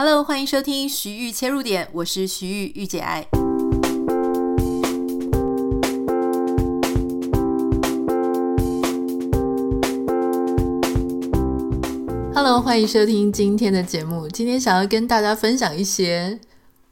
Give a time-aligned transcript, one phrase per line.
[0.00, 3.26] Hello，欢迎收听徐玉切入点，我是徐玉御姐爱。
[12.32, 14.28] Hello，欢迎收听今天的节目。
[14.28, 16.38] 今天想要跟大家分享一些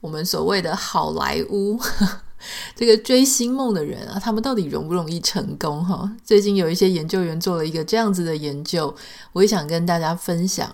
[0.01, 1.79] 我们所谓的好莱坞
[2.75, 5.85] 这个追星梦的人啊，他们到底容不容易成功？
[5.85, 8.93] 哈，最近有一些研究员做了一个这样子的研究，
[9.33, 10.69] 我也想跟大家分享。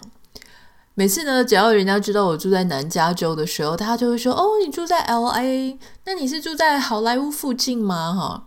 [0.94, 8.44] 每次呢，只要人家知道我住在南加州的时候，大家就会说：“哦，你住在 LA，那你是住在好莱坞附近吗？”哈，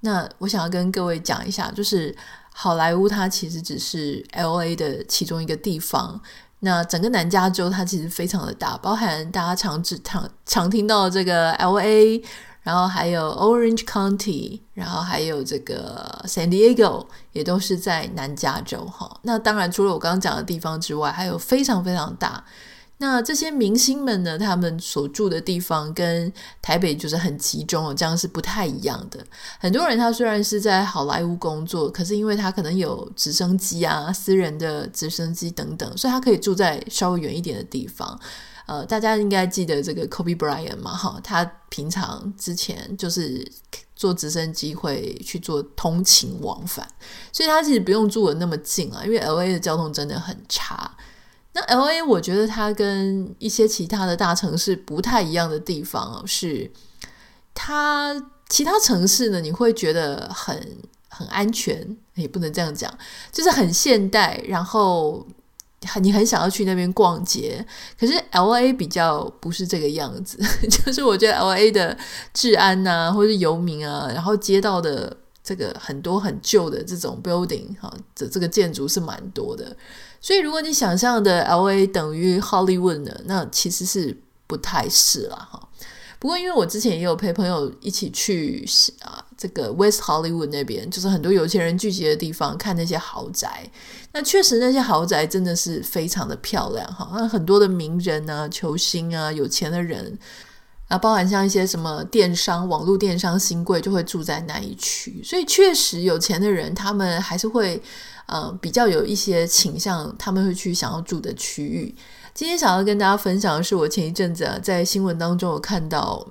[0.00, 2.14] 那我想要跟各位讲一下，就是
[2.52, 6.20] 好莱坞它其实只是 LA 的其中一个地方。
[6.60, 12.22] 那整个南加州它其实非常的大，包含大家常只常常听到这个 LA。
[12.64, 19.20] 然后还有 Orange County，然后还有这个 San Diego，也都是在南加州哈。
[19.22, 22.42] 那当然，除了我刚刚讲的地方之外，还有非常非常大。
[22.98, 26.32] 那这些明星们呢，他们所住的地方跟
[26.62, 29.18] 台北就是很集中哦，这样是不太一样的。
[29.58, 38.18] 很多人他虽然是在好莱坞工作，可是因为他可能有直升机啊、私人的直升机等等，所以他可以住在稍微远一点的地方。
[38.66, 43.46] 呃，大家应该记得这个 Kobe Bryant 嘛，哈，他平常之前就是
[43.94, 46.88] 坐直升机会去做通勤往返，
[47.30, 50.96] 所以他其实不用住的那么近啊，因为 LA 的交通真的很差。
[51.52, 56.70] 那 LA 我觉得它跟一些其他的大城市不太一样的地方是，
[57.52, 58.14] 它
[58.48, 62.90] 其他城市呢，你会觉得很很安全，也不能这样讲，
[63.30, 65.26] 就是很现代，然后。
[66.00, 67.64] 你很想要去那边逛街，
[67.98, 71.96] 可是 LA 比较不是这个样子， 就是我觉得 LA 的
[72.32, 79.76] 治安呐、啊，或是游民啊，然后街道的这个很多很旧的这种 building 哈，这这个建筑是蛮多的，
[80.20, 85.68] 所以如果你想象的 LA 等于 Hollywood 呢，那其实是不太是啦哈。
[86.18, 88.66] 不过，因为我之前也有陪朋友一起去
[89.02, 93.68] 啊，这个 West Hollywood 那边，就是很多有钱人聚集的地方，看那些豪宅。
[94.12, 97.10] 那确实，那些豪宅真的是非常的漂亮哈。
[97.14, 100.16] 那很多的名人啊、球星啊、有钱的人
[100.88, 105.20] 啊，包含像一些什么电商、网络电商新贵，就会住在那一区。
[105.24, 107.82] 所以，确实有钱的人，他们还是会
[108.26, 111.94] 呃比较有一些倾向，他们会去想要住的区域。
[112.34, 116.24] 今天想要跟大家分享的是，我前一阵子啊，在新闻当中有看到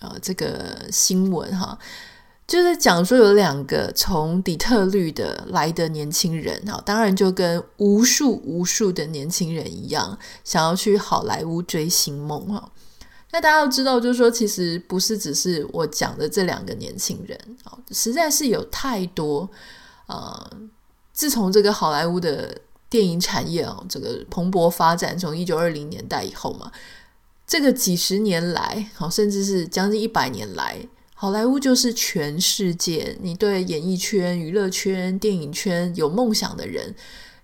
[0.00, 1.78] 呃这个新闻哈，
[2.46, 12.70] 就是讲说有两个从底特律的来的年轻人哈，当然就跟无数无数的年轻人一样，想要去好莱坞追星梦哈。
[13.32, 19.48] 那大家要知道，就是说其实不是只是我讲的这两个年轻人啊，实在是有太多
[20.06, 20.50] 呃，
[21.12, 22.56] 自从这个好莱坞的。
[22.88, 26.70] 电影产业啊，这个蓬勃发展，从一九二零年代以后嘛，
[27.44, 30.78] 这个几十年来，好，甚至是将近一百年来，
[31.18, 36.94] 好莱坞就是全世界，你对演艺圈、娱乐圈、电影圈有梦想的人，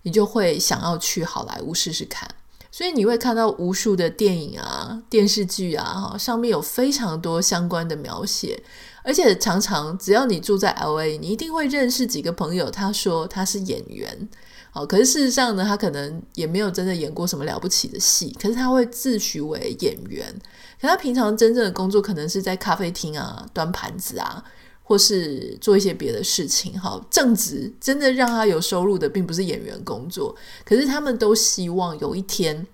[0.02, 2.28] 你就会想要去好莱坞试试看。
[2.70, 8.62] 所以你会看到无数的电影啊、电视剧啊，上面有非常多相关的描写，
[9.02, 14.28] 而且常常只要你住在 LA，你一定会认识几个朋友，他说他是演员。
[14.74, 20.34] 好，可是事实上呢，他可能也没有真的演过什么了不起的戏，可是他会自诩为演员。
[20.80, 24.42] 可他平常真正的工作可能是在咖啡厅啊，端盘子啊，
[24.82, 26.80] 或是做一些别的事情。
[26.80, 30.34] 好，正职真的让他有收入的，并不是演员工作。
[30.64, 32.66] 可是他们都希望有一天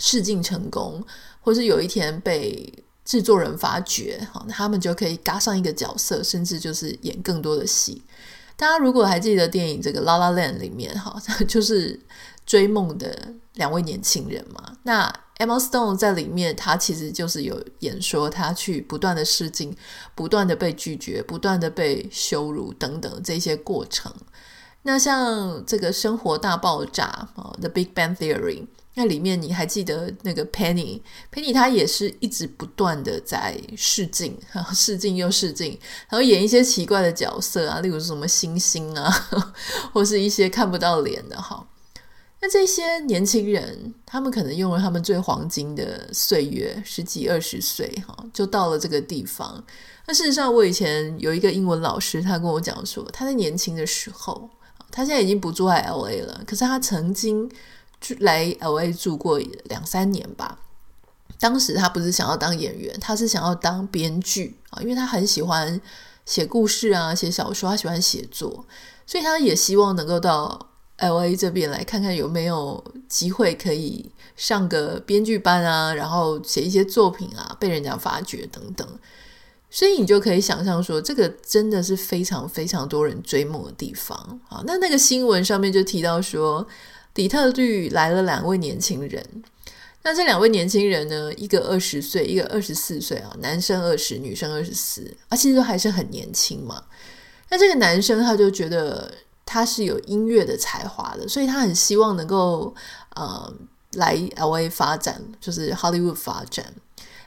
[0.00, 1.00] 试镜成功，
[1.40, 8.02] 或是有一天被制作人发掘，好，他们就可以搭上一个角色，甚至就是演更多的戏。
[8.60, 11.98] 大家如果还记得电影这个《La La Land》里面哈， 就是
[12.44, 14.76] 追梦的两位年轻人嘛。
[14.82, 19.74] 那 Emma Stone 在里面，她其实就是有演说，她去不断的试镜，
[20.14, 24.12] 不断的被拒绝，不断的被羞辱等等这些过程。
[24.82, 27.04] 那像这个《生活大爆炸》
[27.40, 28.58] 啊，《The Big Bang Theory》。
[28.94, 35.78] 那里面你还记得那个 Penny？Penny 她也是一直不断的在试镜，然后试镜又试镜，
[36.08, 39.08] 然后演一些奇怪的角色啊，例如什么星星啊，
[39.94, 41.64] 或是一些看不到脸的哈。
[42.42, 49.64] 那这些年轻人，他们可能用了他们最黄金的岁月，十几二十岁哈，就到了这个地方。
[50.06, 54.50] 那事实上，我以前有一个英文老师，他跟我讲说，他在年轻的时候，
[54.90, 57.48] 他现在已经不住在 LA 了，可是他曾经。
[58.20, 60.58] 来 LA 住过两三年吧。
[61.38, 65.80] 当时他不是想要当演员，他是想要当编剧啊，因为他很喜欢
[66.26, 68.66] 写故事啊，写小说，他喜欢写作，
[69.06, 70.68] 所以他也希望能够到
[70.98, 78.86] LA 这边来看看有没有机会可以上个编剧班啊，然后写一些作品啊，被人家发掘等等。
[79.70, 84.18] 所以你就可以想象说，这个真的是非常非常多人追梦的地方
[84.48, 84.62] 啊。
[84.66, 86.66] 那那个新闻上面就提到说，
[87.20, 89.22] 底特律来了两位年轻人。
[90.02, 96.82] 那这两位年轻人呢，一个二十岁，一个二十四岁啊，男生二十，女生二十四，啊，其实都还是很年轻嘛。
[97.50, 99.12] 那这个男生他就觉得
[99.44, 102.74] 他是有音乐的才华的，所以他很希望能够
[103.14, 103.52] 呃
[103.96, 106.64] 来 LA 发展，就是 Hollywood 发展。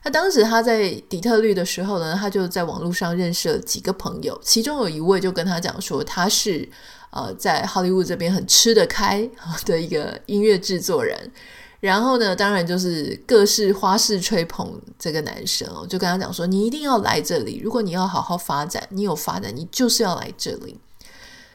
[0.03, 6.67] 那当时他在底特律的时候呢，他就在网络上认识了几个朋友，其中有一位就跟他讲说，他是
[7.13, 9.29] 呃在 Hollywood 这边很吃得开
[9.65, 11.31] 的一个音乐制作人。
[11.79, 20.79] 然后呢，当然就是各式花式吹捧这个男生哦，就跟他讲说：“你一定要来这里，如果你要好好发展，你有发展，你就是要来这里。”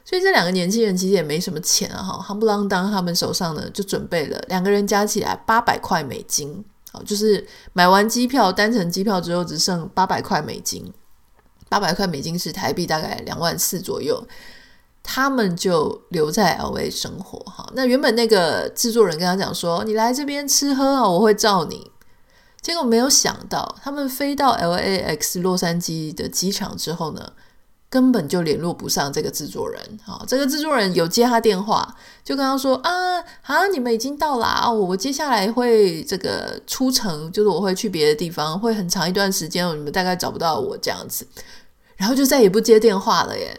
[0.04, 6.62] 所以这两个年轻人其实也没什么钱啊，哈，夯不啷当，他们手上呢就准备了两个人加起来八百块美金，
[6.92, 10.92] 好，就是买完机票单程机票之后只剩八百块美金，
[11.70, 14.22] 八百块美金是台币大概两万四左右。
[15.10, 17.66] 他们就留在 LA 生活哈。
[17.74, 21.90] 那原本那个制作人跟他讲说：“你来这边吃喝啊，我会罩你。”
[22.60, 27.32] 结果没有想到，他们飞到 LAX 洛杉矶的机场之后呢，
[27.88, 29.80] 根本就联络不上这个制作人。
[30.04, 41.26] 哈，这个制作人有接他电话，就跟他说：“啊啊，你们已经到了啊，我接下来会这个出城，就是我会去别的地方，会很长一段时间，你们大概找不到我这样子。”
[41.96, 43.58] 然后就再也不接电话了耶。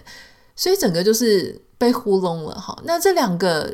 [0.59, 3.73] 所以整个就是被糊弄了哈，那这两个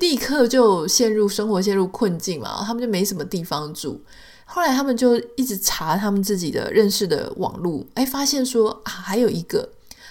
[0.00, 4.02] 立刻就陷入生活陷入困境嘛，他们就没什么地方住。
[4.44, 9.68] 后来他们就一直查他们自己的认识的网路，哎，发现说啊，还有一个，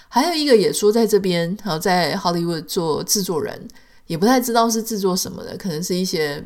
[0.08, 3.68] 还有一个也说在这边，然后在 Hollywood 做制作人，
[4.06, 6.42] 也不太知道是制作什么的，可能是一些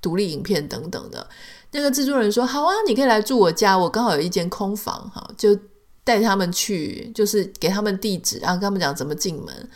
[0.00, 1.28] 独立影片等等的。
[1.72, 5.58] 那个制作人说：“好啊，你可以来住我家，我刚好有一间空房哈，就。”
[6.06, 9.68] 带他们去，就是给他们地址，然后跟他们讲怎么进门，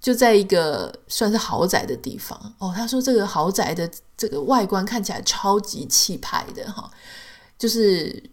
[0.00, 2.72] 就在一个算是豪宅的地方哦。
[2.74, 6.88] 他说这个豪宅的这个外观看起来超级气派的哈，
[7.58, 8.30] 就是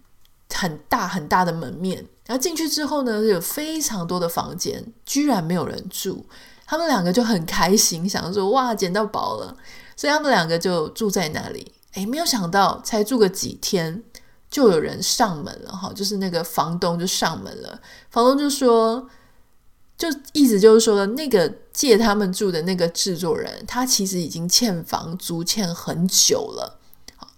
[0.54, 2.06] 很大很大的门面。
[2.28, 6.24] 然后进去之后呢，有非常多的房间，居然没有人住。
[6.68, 9.58] 他们两个就很开心，想说哇，捡到宝了，
[9.96, 11.74] 所以他们两个就住在那里。
[11.96, 14.04] 诶，没有想到才住个几天。
[14.54, 17.82] 就有人上门了哈，就是那个房东就上门了。
[18.12, 19.10] 房东就说，
[19.98, 26.80] 就意思就是说，那个借他们住的那个制作人，他其实已经欠房租欠很久了。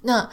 [0.02, 0.30] 那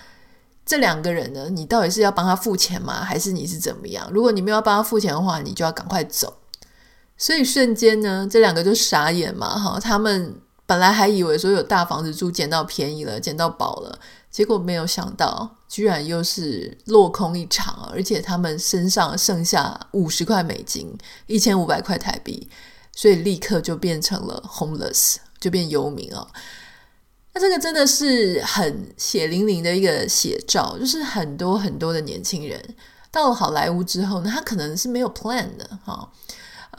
[0.67, 3.05] 这两个人呢，你到底是要帮他付钱吗？
[3.05, 4.11] 还是你是怎么样？
[4.13, 6.39] 如果你没有帮他付钱的话，你就要赶快走。
[7.17, 10.35] 所以瞬间呢，这两个就傻眼嘛哈，他们
[10.73, 13.99] 本来还以为说有大房子住，捡到便宜了，捡到宝了。
[14.31, 20.97] 结果没有想到，居然又是落空一场，而且他们身上剩下五十块美金，
[21.27, 22.49] 一千五百块台币，
[22.97, 26.27] 所以立刻就变成了 homeless，就变游民啊。
[27.35, 32.59] 那这个真的是很血淋淋的一个写照，就是很多很多的年轻人
[33.11, 36.11] 到了好莱坞之后呢，他可能是没有 plan 的哈，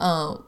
[0.00, 0.44] 呃，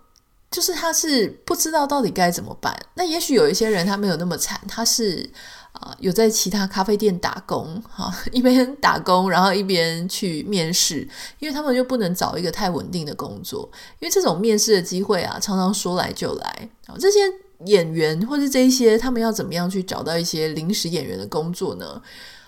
[0.50, 2.76] 就是他是不知道到底该怎么办。
[2.94, 5.30] 那也许有一些人他没有那么惨，他是。
[5.78, 11.06] 啊，有在其他咖啡店打工，哈，一边打工，然后一边去面试，
[11.38, 13.68] 因为他们就不能找一个太稳定的工作，
[14.00, 16.70] 因为这种面试的机会啊，常常说来就来。
[16.86, 17.18] 啊，这些
[17.66, 22.00] 演员或是这一些，他们要怎么样去找到一些临时演员的工作呢？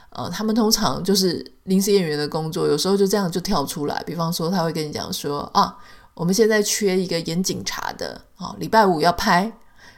[0.08, 4.02] 呃，他们通常就是临时演员的工作，有时候就这样就跳出来。
[4.04, 5.76] 比方说，他会跟你讲说啊，
[6.18, 9.52] 我们现在缺一个演警察的，好，礼拜五要拍。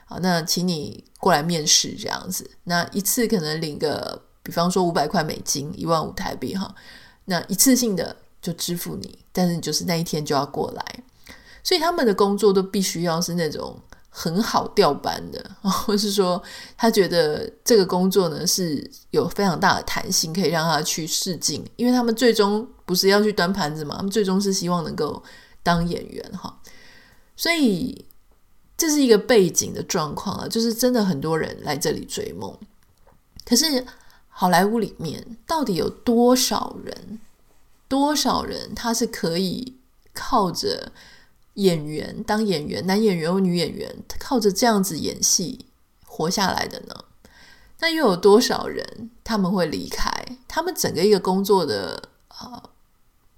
[0.04, 6.74] 好，那请你过来面试这样子，那一次可能领个，比方说五百块美金，一万五台币哈，
[7.24, 10.84] 那一次性的就支付你，但是你就是那一天就要过来，
[11.64, 16.42] 所以他们的工作都必须要是那种很好调班的， 或是说
[16.76, 25.22] 他觉得这个工作呢是有非常大的弹性，可以让他去试镜，因为他们最终不是要去端盘子嘛，他们最终是希望能够
[25.62, 26.60] 当演员哈，
[27.36, 28.06] 所以。
[28.80, 32.58] 这是一个背景的状况啊，就是真的很多人来这里追梦。
[33.44, 33.84] 可是
[34.30, 37.20] 好莱坞里面到底有多少人？
[37.88, 39.76] 多少人他是可以
[40.14, 40.92] 靠着
[41.56, 45.66] 演员当演员，男演员或女演员，靠着这样子演戏
[46.06, 46.94] 活下来的呢？
[47.80, 50.10] 那又有多少人他们会离开？
[50.48, 52.69] 他们整个一个工作的呃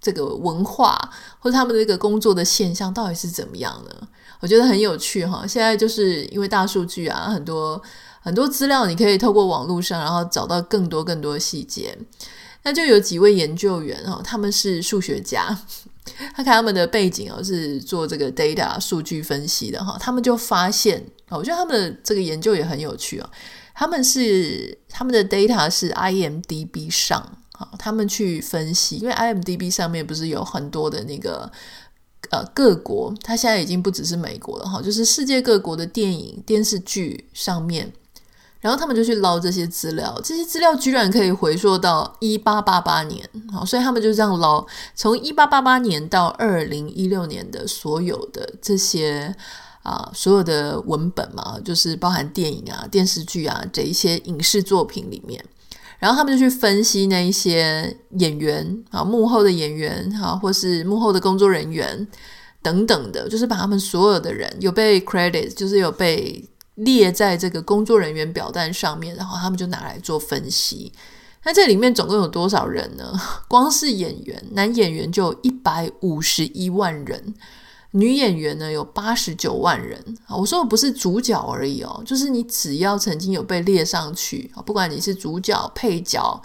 [0.03, 0.99] 这个文化
[1.39, 4.09] 或者他们的这个工作的现象到底是怎么样呢？
[4.41, 5.47] 我觉得很有趣哈。
[5.47, 7.81] 现在就是因为大数据啊，很多
[8.21, 11.97] 很多资料你可以透过网络上，然后找到更多更多的细节。
[12.65, 15.57] 那就有几位研究员哈，他们是数学家，
[16.35, 23.31] 他看他们的背景哦，是做这个 data 数据分析的哈，他们就发现，我觉得他们的这个研究也很有趣啊。
[23.75, 27.39] 他们是他们的 data 是 IMDB 上。
[27.79, 31.51] 他们去分析，因为 IMDB 上面不是有很多的那个
[32.31, 37.93] 呃各国，它现在已经不只是美国了哈，就是世界各国的电影、电视剧上面，
[38.61, 49.35] 然后他们就去捞这些资料，这些资料居然可以回溯到一八八八年，好，所以他们就这样捞，从一八八八年到二零一六年的所有的这些
[49.83, 55.45] 啊、所有的文本嘛，就是包含电影啊、电视剧啊这一些影视作品里面。
[56.03, 62.05] 然后他们就去分析那一些演员啊，幕后的演员哈，或是幕后的工作人员
[62.61, 66.45] 等等的，就是把他们所有的人有被 credit，就是有被
[66.75, 70.93] 列在这个工作人员表单上面，然后他们就拿来做分析。
[71.45, 73.13] 那这里面总共有多少人呢？
[73.47, 77.33] 光是演员，男演员就有一百五十一万人。
[77.93, 80.35] 女演员呢，有八十九万人啊。
[80.35, 86.41] 我说的不是主角而已哦，就是你只要曾经有被列上去啊，不管你是主角、配角，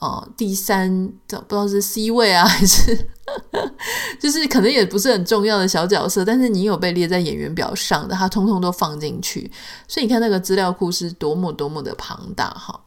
[0.00, 3.08] 呃，第三不知道是 C 位啊，还是
[4.18, 9.50] 就是可能也不是很重要的小角色，但是你有被列在演员表上的，他通通都放进去。
[9.86, 12.80] 所以你看那个资料库是多么多么的庞大哈。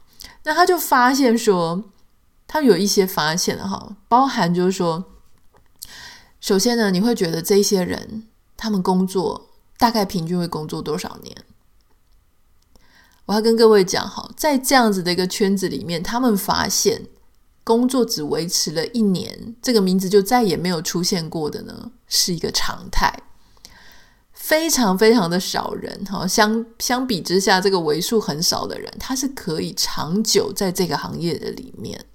[0.45, 1.83] 那他就发现说，
[2.47, 5.05] 他有一些发现哈，包含就是说。
[6.39, 11.35] 首先呢，你会觉得这些人他们工作大概平均会工作多少年？
[13.25, 17.05] 我要跟各位讲哈，在这样子的一个圈子里面，他们发现
[17.63, 23.13] 工作只维持了一年，这个名字就再也没有出现过的呢，是一个常态，
[24.31, 26.25] 非常非常的少人哈。
[26.25, 32.05] 相相比之下，这个为数很少的人，他是可以长久在这个行业的里面。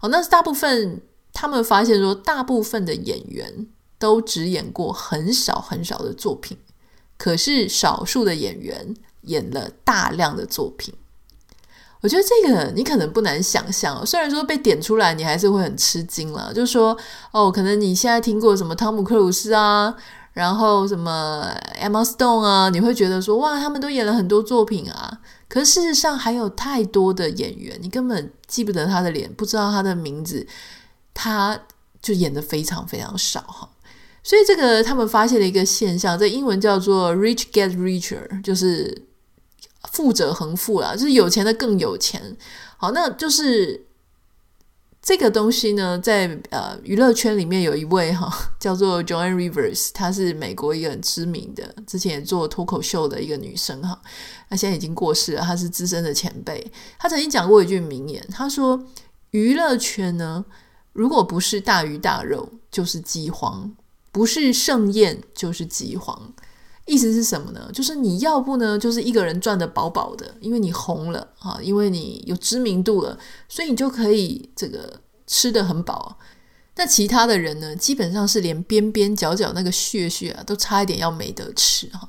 [0.00, 1.00] 哦，那大部分。
[1.32, 3.66] 他们发现说，大部分的演员
[3.98, 6.58] 都只演过很少很少的作品，
[7.16, 10.94] 可是少数的演员演了大量的作品。
[12.02, 16.50] 我觉得这个你可能不难想象，虽然说被点出来，你还是会很吃惊了。
[16.54, 16.96] 就是说，
[17.30, 19.94] 哦，可能你现在听过什么汤姆克鲁斯啊，
[20.32, 25.20] 然后什么 Emma Stone 啊，你会觉得说，哇，他们都演了很多作品啊。
[25.46, 30.46] 可事实上，还有太多的演员，你根本记不得他的脸，不知道他的名字。
[31.22, 31.60] 他
[32.00, 33.68] 就演的非常非常少哈，
[34.22, 39.02] 所以这个他们发现了一个现象，这英文叫做 “rich get richer”，就是
[39.92, 42.34] 富者恒富啦，就是有钱的更有钱。
[42.78, 43.84] 好，那就是
[45.02, 54.00] 这个东西呢，在呃娱乐圈里面有一位哈 叫做 Joan Rivers，她是美国一个很知名的，之前也做脱口秀的一个女生哈，
[54.48, 56.72] 那现在已经过世了，她是资深的前辈。
[56.98, 58.82] 她曾经讲过一句名言，她说
[59.32, 60.46] ：“娱乐圈呢。”
[61.00, 63.70] 如果不是大鱼大肉，就是饥荒；
[64.12, 66.30] 不是盛宴，就是饥荒。
[66.84, 67.70] 意思是什么呢？
[67.72, 76.18] 就是你要不呢，就是一个人赚得饱饱的，因为你红了啊，因为你有知名度了，所以你就可以这个吃得很饱。
[76.80, 82.08] 那其他的人呢，基本上是连边边角角那个屑屑啊，都差一点要没得吃哈。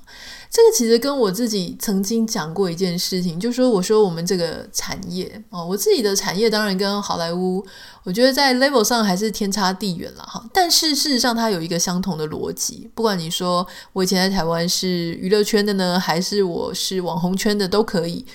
[0.50, 7.62] 这个其实跟我自己曾经讲过一件事情，就说我说我们这个产业哦，我自己的产业当然跟好莱坞，
[8.04, 10.42] 我觉得在 level 上还是天差地远了哈。
[10.54, 18.26] 但是事实上，它有一个相同的逻辑，不管你说我以前在台湾是娱乐圈的呢，还是我是网红圈的都可以，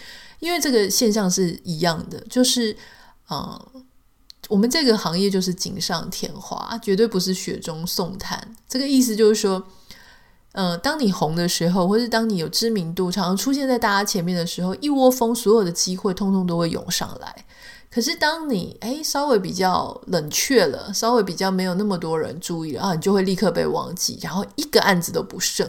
[0.40, 2.76] 因为这个现象是一样的，就是
[3.30, 3.58] 嗯，
[4.48, 8.56] 我们这个行业就是锦上添花，绝对不是雪中送炭。
[8.68, 9.62] 这个意思就是说。
[10.52, 17.44] 呃，当你红的时候，或是当你有知名度，常常出现在大家前面的时候，一窝蜂所有的机会通通都会涌上来。
[17.96, 25.66] 可是当你诶稍微比较冷却了，稍微比较没有那么多人注意了啊，你就会立刻被忘记，然后一个案子都不剩，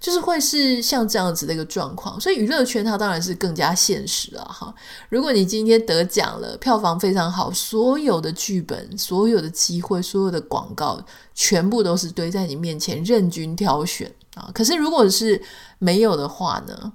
[0.00, 2.20] 就是会是像这样子的一个状况。
[2.20, 4.74] 所以娱乐圈它当然是更加现实了哈。
[5.10, 11.00] 如果你今天得奖了，票房非常好，所有的剧本、所有的机会、所有的广告，
[11.36, 14.12] 全部都是堆在你面前，任君挑选。
[14.34, 15.40] 啊，可是如果是
[15.78, 16.92] 没有的话呢？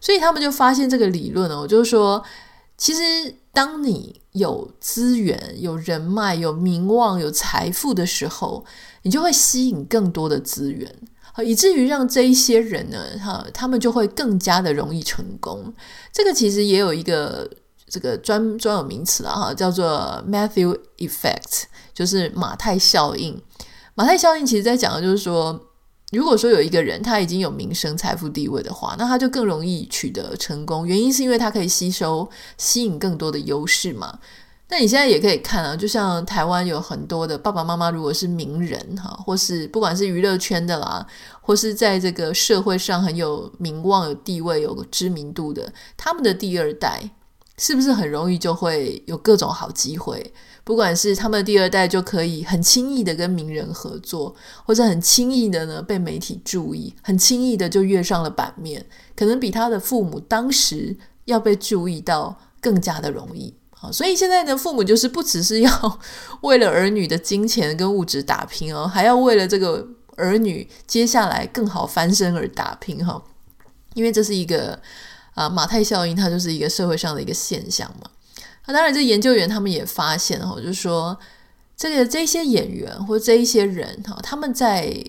[0.00, 2.20] 所以他们就发现这个理论哦，就是说，
[2.82, 8.64] 其实当你有资源、有人脉、有名望、有财富的时候，
[9.02, 10.92] 你就会吸引更多的资源，
[11.44, 15.72] 以至于让这一些人呢，哈，他们就会更加的容易成功。
[16.12, 17.48] 这个其实也有一个
[17.86, 23.40] 这个专专有名词了哈，叫做 Matthew Effect，就是马太效应。
[23.94, 25.68] 马太效应其实在讲的就是说，
[26.12, 30.86] 如果说有一个人他已经有名声、财富、地位的话，那他就更容易取得成功。
[30.86, 32.28] 原因是因为他可以吸收、
[32.58, 34.18] 吸引更多的优势嘛。
[34.68, 41.06] 那你现在也可以看啊，就像台湾有很多的爸爸妈妈，如果是名人哈，或是不管是娱乐圈的啦，
[41.40, 47.10] 或是在这个社会上很有名望、有地位、有知名度的，他们的第二代
[47.58, 50.32] 是不是很容易就会有各种好机会？
[50.64, 63.54] 不管是他们的第二代就可以很轻易的跟名人合作，或者很轻易的呢被媒体注意，很轻易的就跃上了版面，可能比他的父母当时要被注意到更加的容易。
[63.90, 66.00] 所以现在的父母就是不只是要
[66.42, 73.20] 为了儿女的金钱跟物质打拼哦，还要为了这个儿女接下来更好翻身而打拼哈。
[73.94, 74.80] 因为这是一个
[75.34, 78.08] 啊马太效应，它就是一个社会上的一个现象嘛。
[78.66, 81.18] 那当然，这研究员他们也发现哈，就是说
[81.76, 85.04] 这个这些演员或这一些人哈，他们在。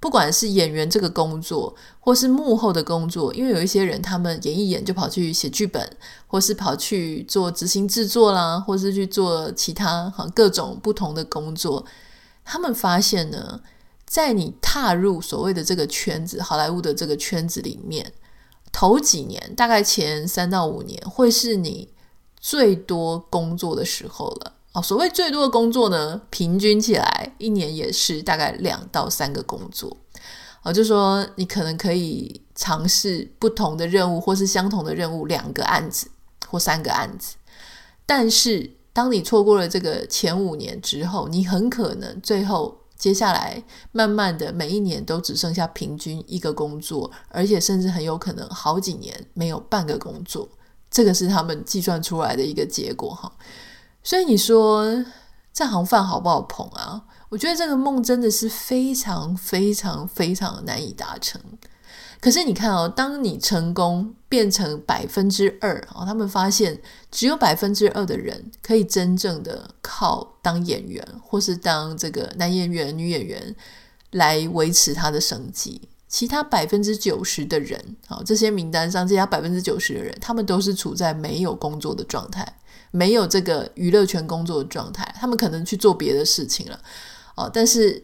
[0.00, 5.96] 不管是演员这个工作，或是幕后的工作，因为有一些人他们演一演就跑去写剧本，
[6.28, 11.84] 或是跑去做执行制作啦，或是去做其他哈各种不同的工作。
[12.44, 13.60] 他们发现呢，
[14.06, 18.12] 在你踏入所谓的这个圈子，好莱坞的这个圈子里面，
[18.70, 21.88] 头几年，大概前三到五年，会是你
[22.48, 24.80] 最多工作的时候了哦。
[24.80, 29.94] 所谓最多的工作呢，平均起来一年也是大概两到三个工作。
[30.62, 36.10] 啊，就说你可能可以尝试不同的任务，或是相同的任务，两个案子
[36.48, 37.36] 或三个案子。
[38.06, 43.62] 但是当你错过了这个前五年之后，你很可能最后接下来
[43.92, 50.48] 慢慢的每一年都只剩下平均一个工作，而且甚至很有可能好几年没有半个工作。
[50.90, 53.32] 这个是他们计算出来的一个结果哈。
[54.02, 55.04] 所以你说
[55.52, 57.04] 这行饭好不好捧啊？
[57.28, 61.40] 我觉得这个梦真的是非常非常非常难以达成。
[62.20, 66.80] 可是你看哦，当你成功变成百分之二啊，他们发现
[67.10, 73.54] 只有百分之二的人可以真正的靠当演员或是当这个男演员、女演员
[74.12, 75.88] 来维持他的生计。
[76.08, 82.56] 其他百分之九十的人啊，这些名单上这些百分之九十的人，他们都是处在没有工作的状态。
[82.90, 86.80] 没有这个娱乐圈工作的状态，他们可能去做别的事情了，
[87.36, 88.02] 哦，但是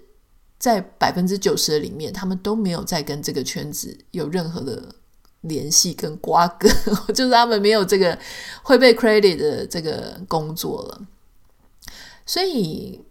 [0.59, 4.95] 在百分之九十的里面，他们都没有再跟这个圈子有任何的
[5.41, 6.69] 联系跟瓜葛，
[7.15, 8.19] 就是他们没有这个
[8.63, 11.01] 会被 credit 的这个工作了，
[12.27, 13.03] 所以。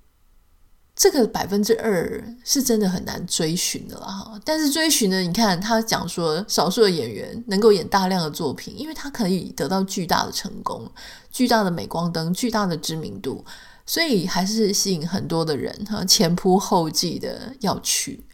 [0.95, 10.89] 这个百分之二是真的很难追寻的了哈，但是追寻呢，你看他讲说，少数的演员能够演大量的作品，因为他可以得到巨大的成功、
[11.31, 13.43] 巨大的镁光灯、巨大的知名度，
[13.87, 18.25] 所以还是吸引很多的人哈前仆后继的要去。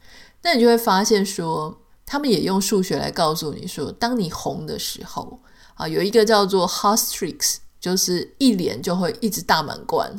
[0.42, 5.40] 那你就会发现说，他们也用数学来告诉你说，当你红的时候
[5.76, 10.14] 啊，有一个叫做 hot streaks，就是一连就会一直大满贯。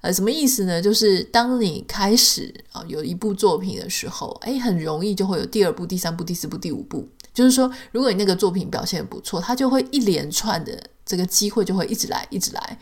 [0.00, 0.80] 呃，什么意思呢？
[0.80, 7.08] 就是当你开始啊有一部作品的时候，诶，很容易就会有第二部、第三部、第四部、第五部。
[7.34, 12.78] 就是说，如果你那个作品表现不错，它就会一连串的这个机会就会一直来，一直来。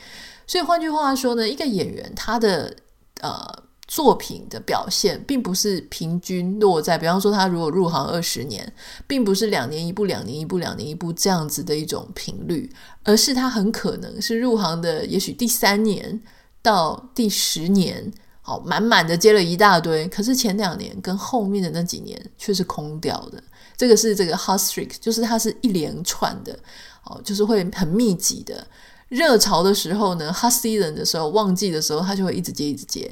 [0.47, 2.75] 所以换句话说呢，一个演员他的
[3.21, 8.71] 呃作品的表现，并不是平均落在，比方说他如果入行二十年，
[9.07, 12.71] 并不是两年一部、两年一部、两年一部这样子的一种频率，
[13.05, 16.21] 而是他很可能是入行的，也许第三年。
[16.67, 23.41] 到第十年，好满满的接了一大堆，可是前两年跟后面的那几年却是空掉的。
[23.77, 26.59] 这个是这个 hot streak，就是它是一连串的，
[27.05, 28.67] 哦，就是会很密集的。
[29.11, 33.09] 热潮的时候呢，hot season 的时候，旺季的时候，它就会一直接一直接。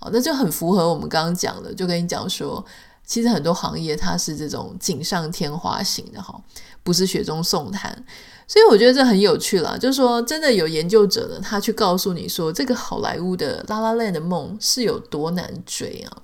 [0.00, 2.64] 哦，那就很符合我们刚刚讲的，就跟你讲说，
[3.04, 6.42] 其实很多行业它是这种锦上添花型的哈，
[6.82, 8.04] 不是雪中送炭。
[8.48, 16.22] 所以我觉得这很有趣啦，就是说，真的有研究者呢，他去告诉你说，这个好莱坞的拉拉链的梦是有多难追啊。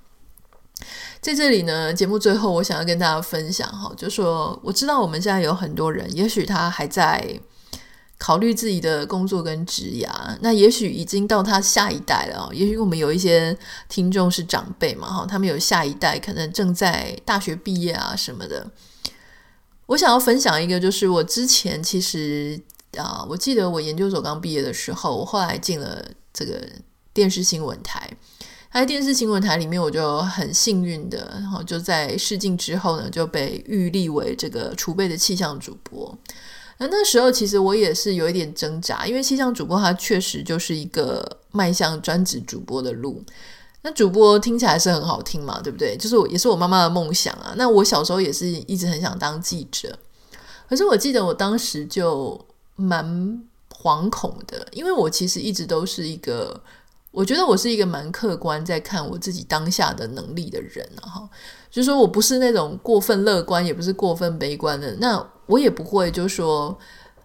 [1.21, 7.41] 在这里呢，节目最后我想要跟大家分享哈，就是说，我知道我们现在有很多人，也许他还在
[8.19, 10.09] 考虑自己的工作跟职涯，
[10.41, 13.57] 那也许已经到他下一代了，也许我们有一些
[13.89, 18.65] 听众是长辈嘛哈，他们有下一代，可能正在大学毕业啊什么的。
[19.93, 22.59] 我想要分享一个，就是我之前其实
[22.97, 26.03] 啊，我记得我研究所刚毕业的时候，我后来进了
[26.33, 26.67] 这个
[27.13, 28.11] 电视新闻台。
[28.73, 36.17] 在电视新闻台里面，我就很幸运的，然后就在试镜之后呢，就被预立为这个储备的气象主播。
[36.79, 43.23] 那那时候其实我也是有一点挣扎，因为气象主播它确实就是一个迈向专职主播的路。
[43.85, 45.97] 那主播听起来是很好听嘛，对不对？
[45.97, 47.53] 就是我也是我妈妈的梦想啊。
[47.57, 49.99] 那我小时候也是一直很想当记者，
[50.69, 52.41] 可是我记得我当时就
[52.77, 53.05] 蛮
[53.75, 56.61] 惶恐的，因为我其实一直都是一个，
[57.11, 61.31] 我觉得我是一个蛮客观在看我自己当下的能力的人啊，哈，
[61.71, 66.79] 就是说我不是那种过分乐观，也不是过分悲观的，那我也不会就说，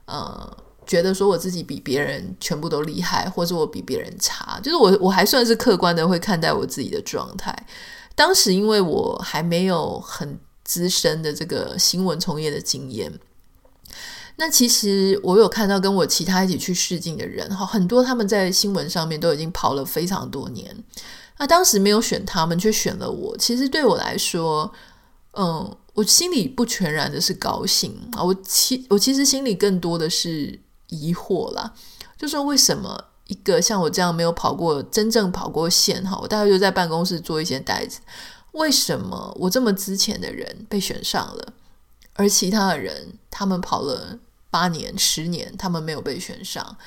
[0.06, 0.58] 呃。
[0.88, 7.54] 觉得说我自己比别人全部都厉害，或者我比别人差，就是我我还算是客观的会看待我自己的状态。
[8.16, 13.12] 当时因为我还没有很资深的这个新闻从业的经验，
[14.38, 20.76] 那其实我有看到跟我其他一起去试镜的人哈，很多他们在新闻上面都已经跑了非常多年。
[21.38, 23.38] 那当时没有选他们，却选了我。
[23.38, 24.72] 其实对我来说，
[25.34, 30.60] 嗯，我心里不全然的是高兴啊，我其我其实心里更多的是。
[30.90, 31.74] 疑惑啦，
[32.18, 38.00] 就说为什么一个像我这样没有跑过真正跑过线哈，我大概就在办公室做一些袋子，
[38.54, 41.54] 为什么我这么资浅的人被选上了，
[42.14, 44.18] 而其他的人他们跑了
[44.50, 46.78] 八年、十年，他们没有被选上？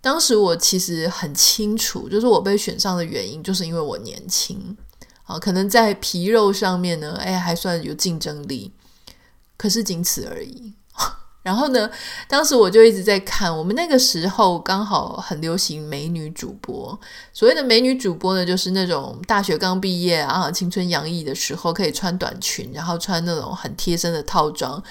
[0.00, 4.76] 当时我其实很清楚，就是我被选上的原因，就是因为我年轻
[5.24, 8.72] 啊，可能在皮肉上面呢，哎，还算有竞争力，
[9.58, 10.72] 可是仅此而已。
[11.42, 11.90] 然后呢，
[12.28, 16.98] 当时我就一直在看，我们那个时候刚好很流行美女主播。
[17.32, 24.82] 所谓的美女主播呢，就是那种大学刚毕业啊，青春洋溢的时候，可以穿短裙，然后穿那种很贴身的套装，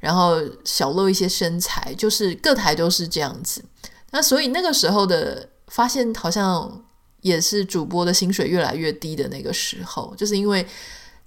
[0.00, 3.62] 然后小露一些身材，就是各台都是这样子。
[4.10, 6.82] 那所以那个时候的发现，好像
[7.20, 10.66] 也是主播的薪水越来越低的那个时候，就是因为。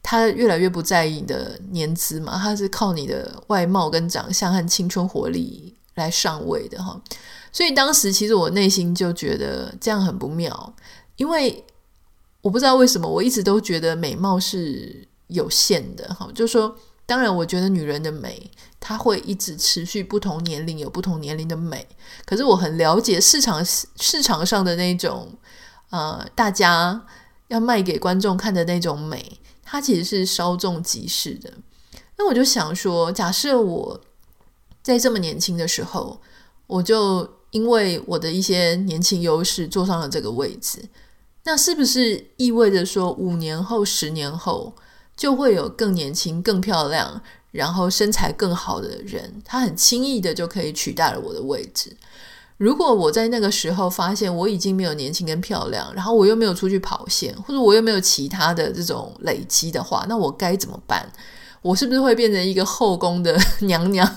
[0.03, 6.99] 他越来越不在意你的年资嘛，他是靠你的外貌跟长相和青春活力来上位的哈。
[7.51, 10.73] 所以当时其实我内心就觉得这样很不妙，
[11.17, 11.63] 因为
[12.41, 16.27] 我不知道为什么，我一直都觉得美貌是有限的哈。
[16.33, 21.87] 就说，当然我觉得女人的美，她会一直持续，不同年龄有不同年龄的美。
[22.25, 25.31] 可是我很了解市场市场上的那种
[25.91, 27.05] 呃，大家
[27.49, 29.37] 要卖给观众看的那种美。
[29.71, 31.53] 它其实是稍纵即逝的，
[32.17, 34.01] 那我就想说，假设我
[34.83, 36.19] 在这么年轻的时候，
[36.67, 40.89] 我就因为我的一些年轻优势坐上了这个位置，
[41.45, 44.75] 那是不是意味着说，五年后、十年后
[45.15, 51.95] 就会有更年轻、更漂亮，然后身材更好的人，他很轻易的就可以取代了我的位置？
[52.61, 61.11] 如果我在那个时候发现我已经没有年轻跟漂亮，然后我又没有出去跑线，或者我又没有其他的这种累积的话，那我该怎么办？
[61.63, 64.07] 我是不是会变成一个后宫的娘娘？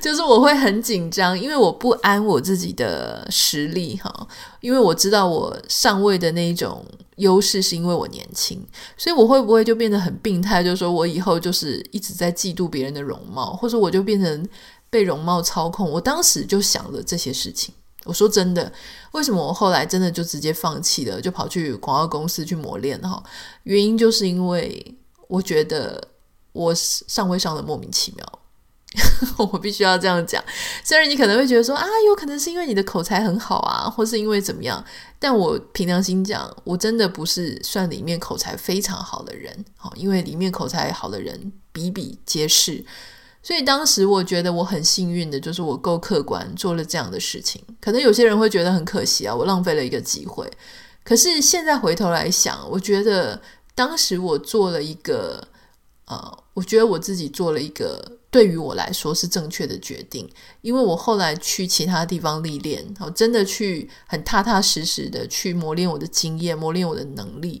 [0.00, 4.28] 就是我会很紧张，因为我不安我自己的实力哈，
[4.60, 6.84] 因为我知道我上位的那一种
[7.16, 8.64] 优势是因为我年轻，
[8.96, 10.62] 所以我会不会就变得很病态？
[10.62, 14.48] 就是说我以后就是一直在嫉妒别人的容貌，或者我就变成。
[14.92, 17.74] 被容貌操控，我当时就想了这些事情。
[18.04, 18.70] 我说真的，
[19.12, 23.22] 为什么我后来真的就直接放弃了，就跑去广告公司去磨练哈？
[23.62, 26.08] 原因就是因为我觉得
[26.52, 28.40] 我上位上的莫名其妙，
[29.50, 30.44] 我必须要这样讲。
[30.84, 34.84] 虽然你可能会觉得说啊，有可能是因为你的口才很好啊，或是因为怎么样，
[35.18, 39.64] 但我凭良心讲，我真的不是算里面口才非常好的人。
[39.78, 42.84] 好，因为里面口才好的人比比皆是。
[43.42, 47.60] 所以当时我觉得我很幸运的，就是我够客观做了这样的事情。
[47.80, 50.48] 可能有些人会觉得很可惜啊，我浪费了一个机会。
[51.02, 53.42] 可是现在回头来想，我觉得
[53.74, 55.48] 当时我做了一个，
[56.06, 60.30] 呃，我觉得我自己做了一个对于我来说是正确的决定。
[60.60, 67.60] 因为我后来去其他地方历练，我真的去很踏踏实实的去磨练我的经验，磨练我的能力。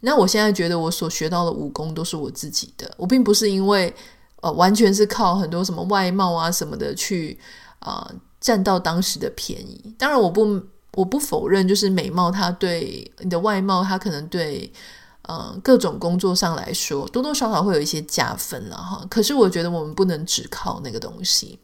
[0.00, 3.94] 那我现在觉得我所学到的武功都是我自己的，我并不是因为。
[4.40, 7.36] 呃，完全是靠很多什么外貌啊什么的去
[7.80, 9.92] 啊、呃、占到当时的便宜。
[9.98, 14.72] 当然，我不我不否认，就是美貌它对你的外貌，它可能对
[15.22, 19.04] 呃各种工作上来说多多少少会有一些加分了哈。
[19.10, 21.58] 可是我觉得我们不能只靠那个东西。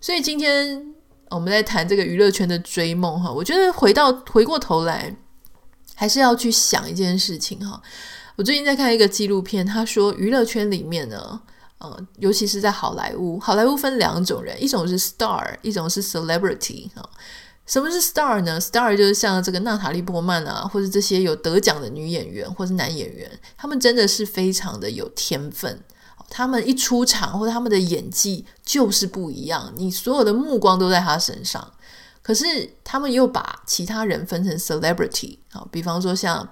[0.00, 0.94] 所以今天
[1.30, 5.16] 我们在谈这个娱乐圈的追梦哈，我觉得回到回过头来，
[5.96, 7.82] 还是要去想一件事情哈。
[8.36, 11.40] 我最近在看一个纪录片，他说娱乐圈里面呢。
[11.90, 17.08] 呃，尤其是在好莱坞，好莱坞分两种人，一种是 star，一种是 celebrity 啊。
[17.66, 25.80] 什么是 star 呢？star 就是像这个娜塔莉波曼啊，或者这些有得奖的女演员或是男演员，他们真的是非常的有天分，
[26.28, 31.72] 他们一出场或者他们的演技就是不一样，你所有的目光都在他身上。
[32.20, 36.46] 可是他们又把其他人分成 celebrity 啊，比方说像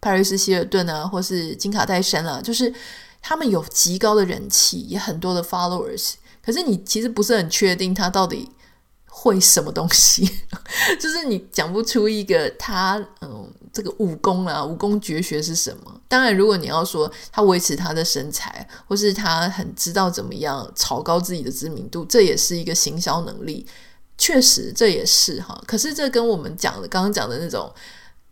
[0.00, 2.72] 派瑞斯希尔顿啊，或是金卡戴珊啊，就是
[3.20, 6.14] 他们有极高的人气，也很多的 followers。
[6.44, 8.50] 可是你其实不是很确定他到底
[9.06, 10.24] 会什么东西，
[10.98, 16.00] 就是你讲不出一个他嗯这个武功啊，武功绝学是什么？
[16.08, 23.66] 当然，如果你要说他维持他的身材，或是他很知道怎么样炒高自己的知名度，这也是一个行销能力。
[24.16, 25.62] 确实，这也是哈。
[25.66, 27.70] 可是这跟我们讲的刚刚讲的那种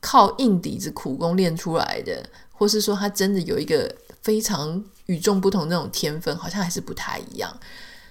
[0.01, 3.95] 靠硬底子苦功练出来的，或是说他真的有一个
[4.27, 7.57] 非常与众不同那种天分，好像还是不太一样。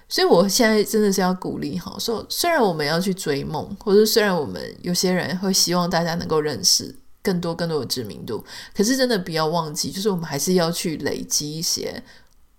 [0.07, 8.41] 所以我现在真的是要鼓励哈，说虽然我们要去追梦，或者虽然我们有些人会希望大家能够认识更多更多的知名度，
[8.73, 12.01] 可是真的不要忘记，就是我们还是要去累积一些。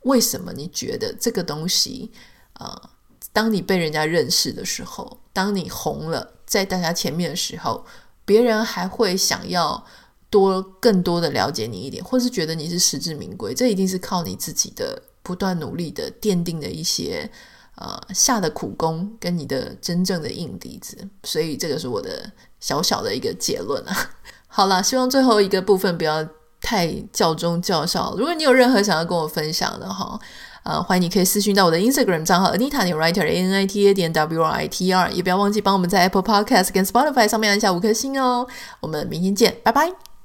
[0.02, 2.12] 为什么你觉得这个东西
[2.52, 2.90] 啊？
[3.32, 7.86] 当你被人家认识的时候，当你红了，在大家前面的时候，
[8.24, 9.84] 别人还会想要
[10.30, 13.54] 多更多的了解你一点，或是觉得你是实至名归。
[13.54, 17.30] 这一定是靠你自己的不断努力的奠定的一些
[17.76, 20.96] 呃下的苦功，跟你的真正的硬底子。
[21.24, 24.10] 所以这个是我的小小的一个结论啊。
[24.48, 26.26] 好了，希望最后一个部分不要
[26.60, 28.14] 太教中教少。
[28.16, 30.18] 如果你有任何想要跟我分享的哈。
[30.66, 34.86] 呃，欢迎你可以私讯到我的 Instagram 账号 Anita 点 Writer A N I T A 点 W R I T
[34.88, 38.48] E R，也不要忘记帮我们在 Apple Podcast 跟 Spotify 上面按下五颗星哦。
[38.80, 40.15] 我们明天见，拜拜。